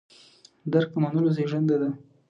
درک 0.71 0.89
د 0.93 0.95
منلو 1.03 1.29
زېږنده 1.35 1.75
ده. 1.81 1.89